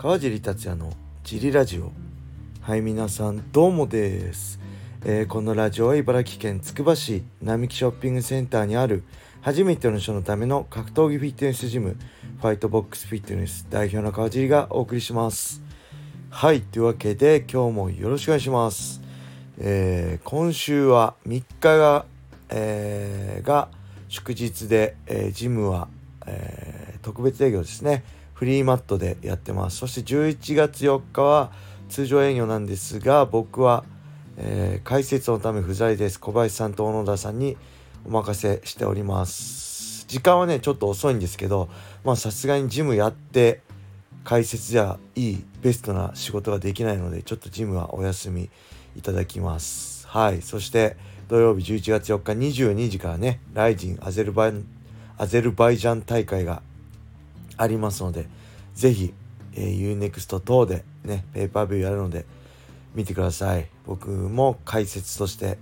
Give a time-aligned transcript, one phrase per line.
[0.00, 0.90] 川尻達也の
[1.24, 1.92] ジリラジオ。
[2.62, 4.58] はい皆さんどうもです、
[5.04, 9.04] えー、このラジオは茨城県つくば市並木ショッピングセンターにある
[9.42, 11.98] 初めての人のための格闘技フィットネスジム
[12.40, 15.60] ファイトボックスフィットネス代表の川尻がお送りします。
[16.30, 19.02] はいというわけで今日もよろしくお願いします。
[19.58, 22.06] えー、今週は3日が、
[22.48, 23.68] えー、が
[24.08, 25.88] 祝日で、えー、ジムは、
[26.26, 28.02] え特別営業ですね。
[28.40, 29.76] フリーマットでやってます。
[29.76, 31.52] そして11月4日は
[31.90, 33.84] 通常営業なんですが僕は、
[34.38, 36.18] えー、解説のため不在です。
[36.18, 37.58] 小林さんと小野田さんに
[38.06, 40.06] お任せしております。
[40.08, 41.68] 時間はねちょっと遅いんですけど
[42.02, 43.60] まあさすがにジムやって
[44.24, 48.48] 解説じゃいいベストな仕事ができないのでちょっとジムはお休み
[48.96, 50.08] いただきます。
[50.08, 50.40] はい。
[50.40, 50.96] そして
[51.28, 54.54] 土曜日11月4日22時からねライジンアゼルバイ
[55.18, 56.62] アゼルバイジャン大会が
[57.60, 58.26] ありますので、
[58.80, 59.12] ぜひ、
[59.52, 62.24] えー、UNEXT 等でね、ペーパービューやるので、
[62.94, 63.68] 見てください。
[63.84, 65.58] 僕も解説として、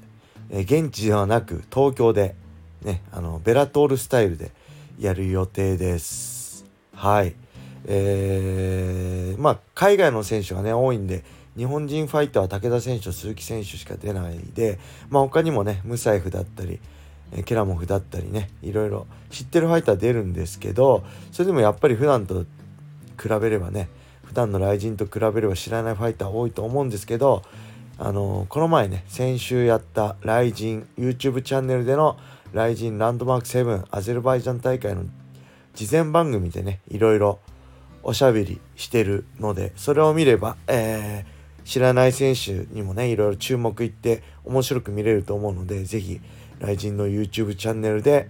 [0.50, 2.36] えー、現地ではなく東京で、
[2.84, 4.52] ね、あの、ベラトールスタイルで
[5.00, 6.64] やる予定です。
[6.94, 7.34] はい。
[7.86, 11.24] えー、まあ、海外の選手がね、多いんで、
[11.56, 14.78] 日本人ファイターは武田選手と鈴木選手しか出ないで、
[15.11, 16.78] まあ、他にもね、ムサイフだったり、
[17.33, 22.46] えケラモフだったりねいろいろ知ってるファイター出るんですけどそれでもやっぱり普段と
[23.20, 23.88] 比べればね
[24.24, 27.42] 普段の雷神と比べれば知らないファイター多いと思うんですけど
[27.98, 32.19] あのこの前ね先週やった雷神 YouTube チャンネルでの
[32.52, 35.05] 雷神ランドマーク7アゼルバイジャン大会の
[35.74, 37.41] 事前番組でねいろいろ
[38.02, 46.20] おしゃべりしてるのでそれを見れば、えー、知らない選手にもねいろいろ注目いって面白く見れると思うので是非
[46.61, 48.28] 雷神の YouTube チャンネルで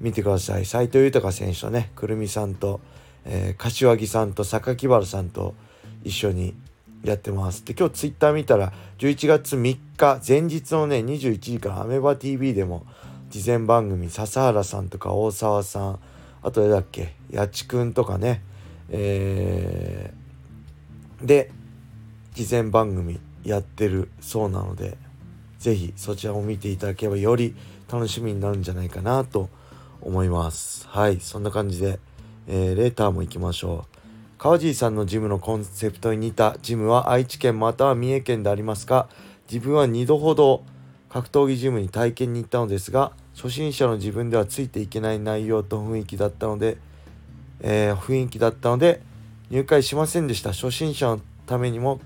[0.00, 0.64] 見てください。
[0.64, 2.80] 斎藤豊選手とね、くるみさんと、
[3.30, 5.54] えー、柏木さんと榊原さんと
[6.02, 6.54] 一緒に
[7.04, 7.64] やってます。
[7.64, 12.86] で、今日ツイッター見たら、11月3日、前日のね、21時からアメバ TV でも、
[13.28, 15.98] 事前番組、笹原さんとか大沢さん、
[16.42, 18.42] あと誰だっけ、八千くんとかね、
[18.88, 21.50] えー、で、
[22.32, 24.96] 事前番組やってるそうなので、
[25.58, 27.54] 是非そちらを見ていただければより
[27.92, 29.50] 楽しみになるんじゃないかなと
[30.00, 30.86] 思います。
[30.88, 31.98] はい、そんな感じで、
[32.48, 33.98] えー、レーターも行きましょう。
[34.38, 39.08] 川尻さんのジムのコンセプトに似たジムは愛知県または三重県でありますか？
[39.50, 40.64] 自分は2度ほど
[41.08, 46.76] 格闘技ジムに体験に行ったのですが初心者の自分ではついていけない内容と雰囲気だったので、
[47.60, 49.00] えー、雰囲気だったので
[49.50, 52.00] 入会しませんでした初心者のためにも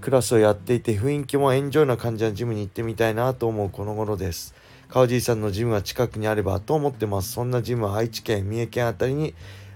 [0.00, 4.54] クラスをやっていて雰囲気もエンジョイな感じのジムに行ってみたいなと思うこの頃です。
[4.90, 7.30] 川尻さんのジムは近くにあればと思ってます。
[7.30, 9.34] そんなジムは愛知県、三重県あたりに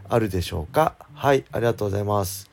[0.08, 2.50] あるでしょうかはい、ありがとうございます。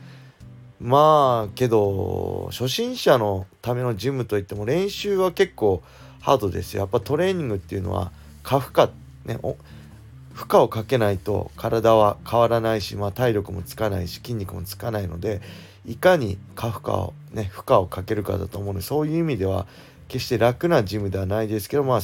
[0.80, 5.82] まあ、けど、初心者のためのジムといっても練習は結構
[6.20, 6.82] ハードですよ。
[6.82, 8.12] やっぱトレーニングっていうのは
[8.44, 8.90] 過負荷、
[9.26, 9.40] ね、
[10.36, 15.42] 負荷をかけないと体は変わらないし、まあ、体力もつかないし筋肉もつかないので
[15.86, 19.66] いかに過負荷をね負荷をかけるかだと思うのでそういう意味では
[20.08, 22.02] 決して楽なジムではないですけどまあ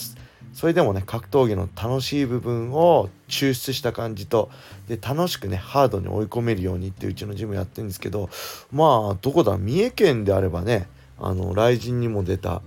[0.58, 4.50] それでもね格闘技の楽しい部分を抽出した感じと
[4.88, 8.28] で楽しくねハードに追い込めるようにってううちのジムやってるんですけど
[8.72, 10.88] まあどこだ三重県であればね
[11.20, 12.64] あの雷神にも出た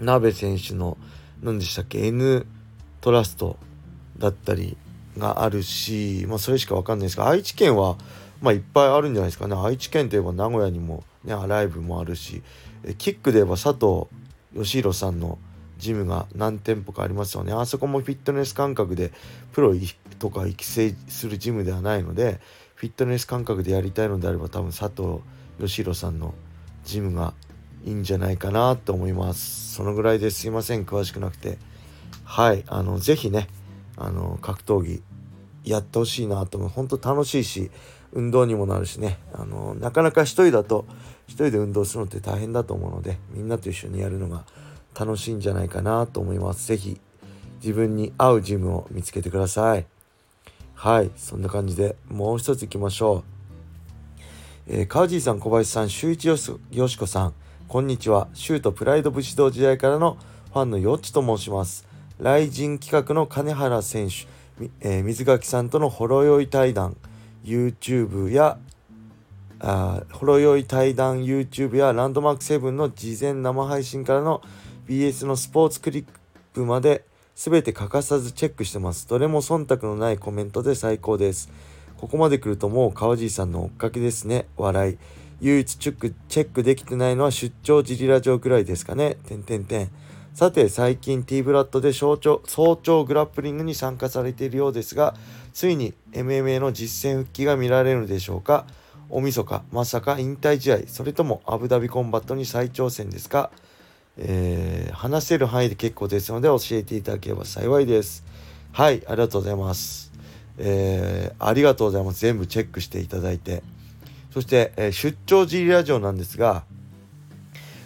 [0.00, 0.98] 鍋選手の
[1.44, 2.44] 何でしたっけ N
[3.00, 3.56] トラスト
[4.18, 4.76] だったり
[5.16, 7.96] があるしまあそれしか分かんないですが愛知県は
[8.42, 9.54] まあいっぱいあるんじゃないですかね。
[9.54, 12.42] 愛知県といえば名古屋にもねアライブもあるし
[12.98, 14.08] キックで言えば佐藤
[14.56, 15.38] 義弘さんの
[15.78, 17.52] ジムが何店舗かありますよね。
[17.52, 19.12] あそこもフィットネス感覚で
[19.52, 19.74] プロ
[20.18, 22.40] とか育成するジムではないので
[22.74, 25.20] フィットネス感覚でやりたいのであれば多分佐藤
[25.58, 26.34] 義弘さんの
[26.84, 27.34] ジムが
[27.84, 29.74] いいんじゃないかなと思います。
[29.74, 30.46] そのぐらいです。
[30.46, 30.84] いません。
[30.84, 31.58] 詳しくなくて。
[32.24, 32.64] はい。
[32.66, 33.48] あの是非ね
[33.96, 35.02] あの格闘技
[35.64, 36.70] やってほしいなと思う。
[36.70, 37.70] 本当楽しいし
[38.12, 39.18] 運動にもなるしね。
[39.32, 40.86] あのなかなか一人だと
[41.26, 44.44] 一人で運動するのって大変だと思うのでみんなと一緒にやるのが
[44.98, 46.66] 楽しいんじゃないかなと思います。
[46.66, 47.00] 是非
[47.62, 49.86] 自分に合うジムを見つけてください。
[50.74, 53.24] はいそんな感じでもう一ついきましょう。
[54.68, 57.34] えー、川尻さん小林さん周一よしこさん
[57.68, 58.28] こんにちは。
[58.32, 60.16] シュートプライド武士道時代からの
[60.52, 61.86] ファンのよっちと申します。
[62.18, 64.26] 雷神企画の金原選手、
[64.80, 66.96] えー、水垣さんとのほろ酔い対談。
[67.44, 68.58] YouTube や
[69.60, 74.42] あほろ酔い対談 YouTube やランドマーク7の事前生配信からの
[74.86, 76.04] BS のスポーツクリッ
[76.52, 77.04] プまで
[77.34, 79.08] 全て欠かさずチェックしてます。
[79.08, 81.50] どれも忖度のないコメントで最高です。
[81.98, 84.98] ここまで来るともう川尻さんの追っかけですね笑い
[85.40, 89.16] 唯一チェックチェックできてないのは出張ジリラジオくらいですかね。
[89.26, 89.90] てんてんてん。
[90.34, 95.14] さて最近 T ブラッドで早朝早朝グラップリングに参加されているようですが
[95.54, 98.66] ついに MMA の実戦復帰が見られるのでしょうか
[99.08, 103.50] 大晦日まさか引退試合それともアブダビコンバットに再挑戦ですか、
[104.18, 108.24] えー、話せる範囲で結構ですので教えていただければ幸いです。
[108.72, 110.12] はいありがとうございます。
[110.58, 112.20] えー、ありがとうございます。
[112.20, 113.62] 全部チェックしていただいて。
[114.36, 116.64] そして、えー、出張 G ラジオなんですが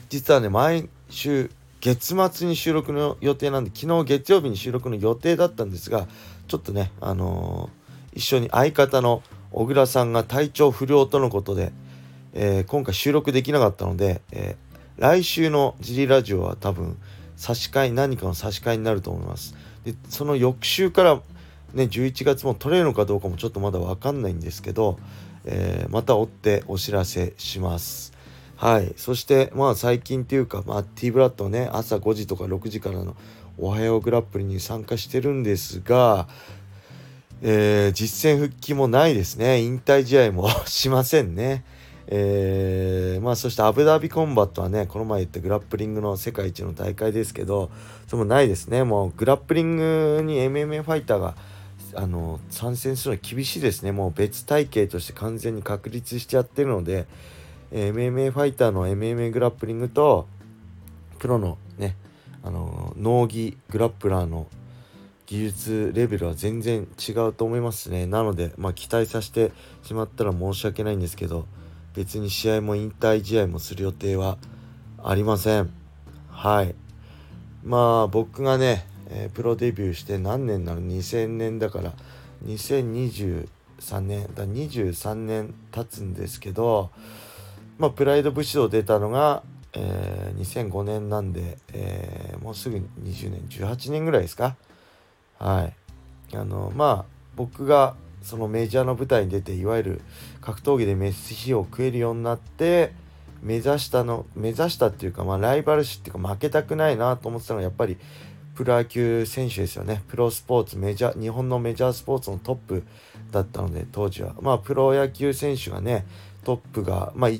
[0.08, 1.48] 実はね毎週
[1.80, 6.08] 月末に収録の予定なんで昨日月曜日に収録の予定だったんですが
[6.48, 9.22] ちょっとねあのー、一緒に相方の
[9.52, 11.70] 小倉さんが体調不良とのことで、
[12.34, 14.69] えー、今回収録できなかったので、えー、
[15.00, 16.96] 来週のジリラジオは多分
[17.36, 21.20] 差し替え何かの差し替えになると思いますでその翌週から
[21.74, 24.98] ね11月も取れるのかどうかもちょっとまだ分かんないんですけど、
[25.44, 28.12] えまた追ってお知らせします
[28.60, 28.92] はい。
[28.98, 33.16] そして、まあ最近っていうか、まあ T ブラッドね、朝5時とか6時からの
[33.56, 36.28] おはようグラップリに参加してるんですが、
[37.40, 39.62] えー、実戦復帰もないですね。
[39.62, 41.64] 引退試合も しませんね。
[42.12, 47.70] えー、まあそしてアブダビコンバットはね、この前言ったグラップリングの世界一の大会ですけど、
[48.08, 48.82] それもないですね。
[48.82, 51.36] もうグラップリングに MMA ファイターが
[51.94, 53.92] あの参戦するのは厳しいですね。
[53.92, 57.06] もう別体系として完全に確立しちゃってるので、
[57.72, 60.26] MMA ファイターの MMA グラップリングと
[61.20, 61.96] プロのね
[62.42, 64.48] あの農技グラップラーの
[65.26, 69.52] 技術レベルは全然違うと思いますねなのでまあ期待させて
[69.84, 71.46] しまったら申し訳ないんですけど
[71.94, 74.38] 別に試合も引退試合もする予定は
[75.02, 75.70] ありません。
[76.28, 76.74] はい。
[77.64, 81.92] まあ僕がね、えー、プロデビューして何年なの？2000年だから。
[82.46, 83.46] 2023
[84.00, 84.28] 年。
[84.34, 86.90] だ23年経つんですけど
[87.78, 89.42] まあ、プライド武士道出たのが、
[89.72, 93.40] えー、2005年なんで、えー、もうすぐ20年。
[93.48, 94.56] 18年ぐらいですか？
[95.38, 96.36] はい。
[96.36, 100.00] あのまあ僕がそのメジャーの舞台に出ていわゆる
[100.40, 102.92] 格闘技で飯を食えるようになって
[103.42, 107.96] 目指したの目指したっていうかまあライバル視っていうか負けたくないなと思ってたのはやっぱり
[108.54, 110.02] プロ野球選手ですよね。
[110.08, 112.82] プロスポーツメジャー日本のメジャースポーツのトップ
[113.30, 114.34] だったので当時は。
[114.42, 116.04] まあプロ野球選手がね
[116.44, 117.30] トップがまあ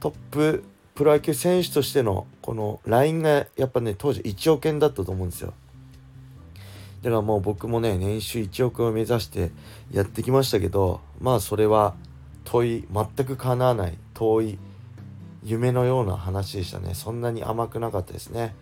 [0.00, 0.64] トップ
[0.94, 5.52] プロ野球選手としてのこのラインがやっぱね当時1億円だったと思うんですよ。
[7.04, 9.52] だからもう僕もね年収1億を目指して
[9.92, 11.94] やってきましたけどまあそれは
[12.44, 14.58] 遠い全く叶わない遠い
[15.44, 16.94] 夢のような話でしたね。
[16.94, 18.54] そんなに甘くなかったですね。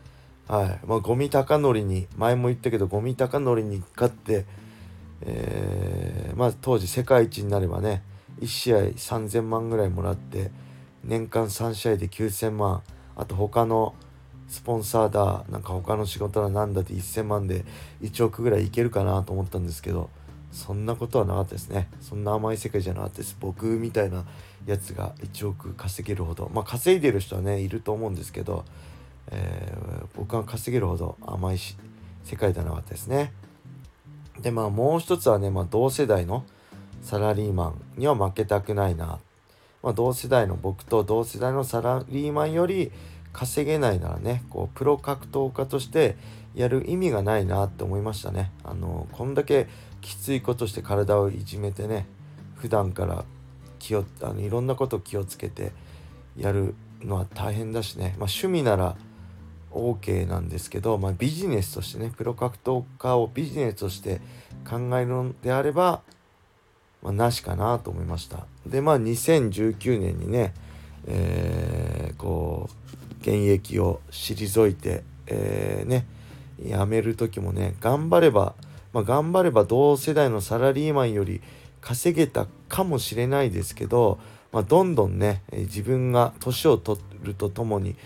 [0.49, 0.81] はい。
[0.87, 4.45] まあゴミ高則に前も言ったけどゴミ高則に勝って
[5.25, 8.03] えー、まあ当時世界一になればね
[8.41, 10.51] 1試合3000万ぐらいもらって
[11.05, 12.83] 年間3試合で9000万
[13.17, 13.95] あと他の
[14.53, 17.65] スポンサーだなんか他の仕事だなんだって1000万で
[18.03, 20.11] 1億ぐらいいけるかなと思ったんですけど
[20.53, 21.89] そんなことはなかったですね。
[22.03, 23.35] そんな甘い世界じゃなかったです。
[23.41, 24.27] 僕みたいな
[24.67, 28.67] やつが1億稼げるほどまあ稼いでる人はねいると思うんですけど、
[29.31, 31.79] えー、僕が稼げるほど甘いし
[32.23, 33.33] 世界ではなかったですね。
[34.43, 36.45] でまあもう一つはね、まあ、同世代の
[37.01, 39.19] サラリーマンには負けたくないな。
[39.83, 42.93] まあ、同世代の僕と同世代のサラリーマンより
[43.33, 46.17] 稼げないならねこうプロ格闘家として
[46.55, 49.69] やる意味がないなって思いましたねあのこんだけ
[50.01, 52.07] きついことして体をいじめてね
[52.57, 53.25] 普段から
[53.79, 55.73] 気をあのいろんなことを気をつけて
[56.37, 58.97] やるのは大変だしね、まあ、趣味なら
[59.73, 64.21] OK なんですけど、まあ、ビジネスとしてねプロ格闘家をビジネスとして
[64.69, 66.03] 考えるのであれば
[67.03, 68.47] まあ、なしかなと思いました。
[68.67, 70.55] で、まあ、2019年にね、
[71.07, 76.07] えー、こう、現役を退いて、えー、ね、
[76.63, 78.55] 辞める時もね、頑張れば、
[78.93, 81.41] まあ、頑張れば同世代のサラリーマンより
[81.81, 84.19] 稼げたかもしれないですけど、
[84.53, 87.97] まあ、どんどんね、自分が年を取るとともに、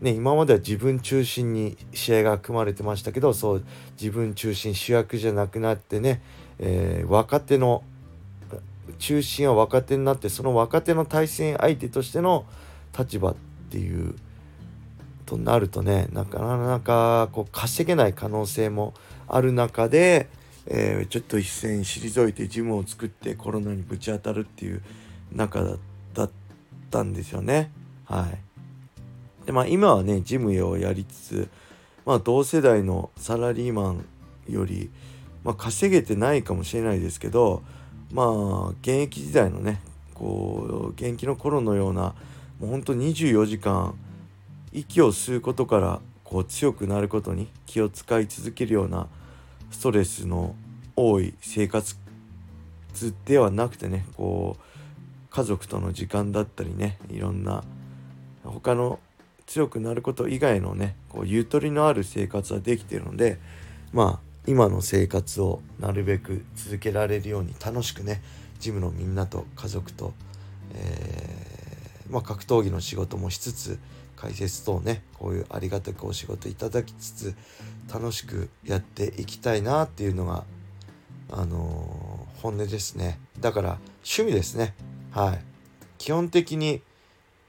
[0.00, 3.64] ね、今までは自分中心に試合が組まれてましたけどそう
[3.98, 6.20] 自分中心主役じゃなくなってね、
[6.58, 7.84] えー、若手の
[8.98, 12.44] 中心は若手になってその若手の対戦相手としての
[12.96, 13.36] 立場っ
[13.70, 14.14] ていう
[15.36, 18.94] となるとねなかなかこう稼げない可能性も
[19.26, 20.28] ある中で、
[20.66, 24.82] えー、ちょっと一戦退いてジムを作ってコロナにぶち当たるっていう
[25.32, 25.62] 中
[26.14, 26.30] だっ
[26.90, 27.72] たんですよね。
[28.04, 28.28] は
[29.42, 31.48] い、でまあ今はねジムをやりつつ、
[32.04, 34.04] まあ、同世代のサラリーマン
[34.48, 34.90] より、
[35.42, 37.62] まあ、稼げてないかもしれないですけど
[38.12, 39.80] まあ現役時代のね
[40.12, 42.14] こう現役の頃のような
[42.60, 43.94] もうほんと24時間
[44.74, 49.06] 息を吸うことからこう強くなることに気を使い続けるような
[49.70, 50.56] ストレスの
[50.96, 51.96] 多い生活
[53.24, 54.62] ではなくてねこう
[55.30, 57.64] 家族との時間だったりねいろんな
[58.44, 58.98] 他の
[59.46, 63.38] 強くなること以外のねこうゆとりのある生活はできてるので
[63.92, 68.22] まあ今の生活をなるべく続けられるように楽しくね
[68.58, 70.14] ジムのみんなと家族と、
[70.74, 71.13] え、
[72.10, 73.78] まあ、格闘技の仕事もしつつ
[74.16, 77.34] 解説等ねこういうありがたくお仕事いただきつつ
[77.92, 80.44] 楽しくやっていきたいなっていうのが
[81.30, 83.18] あのー、本音ですね。
[83.40, 84.74] だから趣味ですね。
[85.10, 85.40] はい。
[85.98, 86.82] 基本的に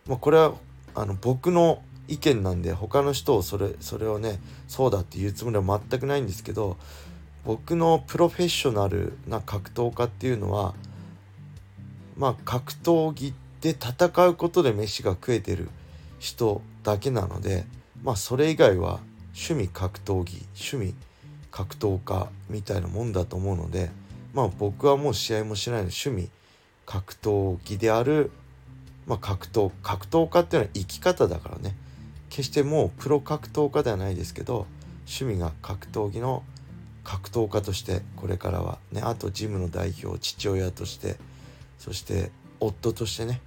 [0.08, 0.54] まあ、これは
[0.94, 6.78] あの僕の意見なんで他の人をそれそれをねそうだって言うつもりは全くないんですけど
[7.44, 10.76] 僕のプロフェッショナルな格闘家っていうのは
[12.18, 15.70] まあ格闘技ってで戦うことで飯が食えてる
[16.20, 17.66] 人だけなので
[18.04, 19.00] まあそれ以外は
[19.34, 20.94] 趣味格闘技趣味
[21.52, 23.90] 格闘家みたいなもんだと思うので
[24.34, 26.30] まあ僕はもう試合もしないので趣味
[26.86, 28.32] 格闘技である
[29.08, 31.76] まあ、格闘格闘家っていうのは生き方だからね。
[32.30, 34.66] 決してもうプロ格闘家ではないですけど
[35.08, 36.44] 趣味が格闘技の
[37.04, 41.16] 格闘家としてこれからはねあとジムの代表父親として
[41.78, 43.42] そして夫としてね、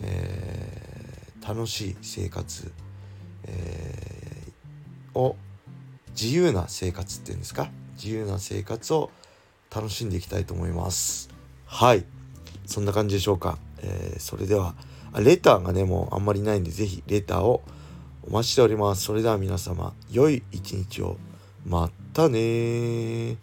[0.00, 2.72] えー、楽しい生活、
[3.44, 5.36] えー、を
[6.10, 7.70] 自由な生活っていうんですか？
[7.96, 9.10] 自由な生活を
[9.74, 11.30] 楽しんでいきたいと思います。
[11.66, 12.04] はい。
[12.66, 13.58] そんな感じでしょうか。
[13.82, 14.74] えー、それでは
[15.18, 17.62] レターがねもうあんまりないんで是非レターを
[18.22, 19.02] お待ちしております。
[19.02, 21.16] それでは皆様良い一日を。
[21.66, 23.36] またね